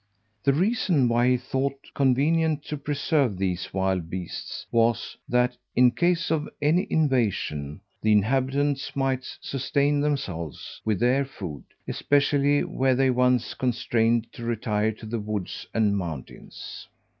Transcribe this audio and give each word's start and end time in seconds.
The 0.43 0.53
reason 0.53 1.07
why 1.07 1.27
he 1.29 1.37
thought 1.37 1.77
convenient 1.93 2.65
to 2.65 2.75
preserve 2.77 3.37
these 3.37 3.71
wild 3.71 4.09
beasts 4.09 4.65
was, 4.71 5.15
that, 5.29 5.55
in 5.75 5.91
case 5.91 6.31
of 6.31 6.49
any 6.59 6.87
invasion, 6.89 7.81
the 8.01 8.11
inhabitants 8.11 8.95
might 8.95 9.23
sustain 9.41 9.99
themselves 10.01 10.81
with 10.83 10.99
their 10.99 11.23
food, 11.23 11.65
especially 11.87 12.63
were 12.63 12.95
they 12.95 13.11
once 13.11 13.53
constrained 13.53 14.25
to 14.33 14.43
retire 14.43 14.91
to 14.93 15.05
the 15.05 15.19
woods 15.19 15.67
and 15.71 15.95
mountains. 15.95 16.87